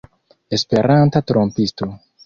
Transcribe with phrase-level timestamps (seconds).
[0.57, 1.93] Esperanta trompisto!